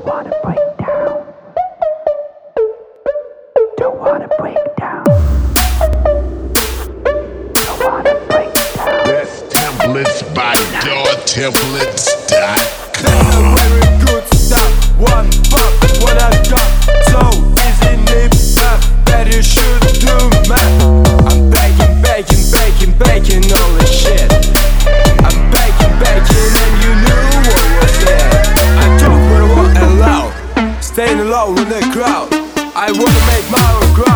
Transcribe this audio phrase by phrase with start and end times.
[0.00, 1.26] Don't wanna break down.
[3.76, 5.04] Don't wanna break down.
[7.52, 9.04] Don't wanna break down.
[9.50, 10.54] Templates by
[10.86, 13.56] yourtemplates.com.
[13.56, 14.70] Very good stop.
[14.98, 15.28] One.
[31.00, 32.28] staying alone in the crowd.
[32.76, 34.09] I wanna make my own crowd.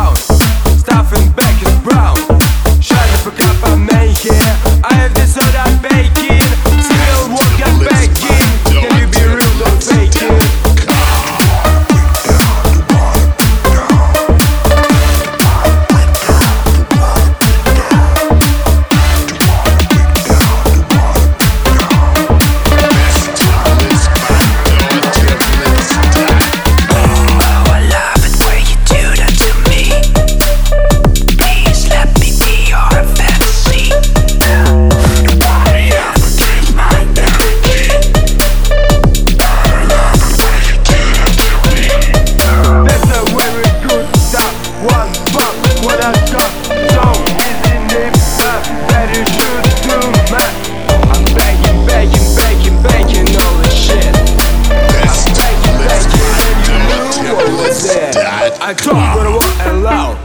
[58.67, 60.17] I talk what I want and loud,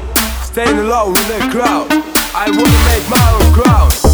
[0.46, 1.88] staying low with the crowd.
[2.34, 4.09] I wanna make my own crowd.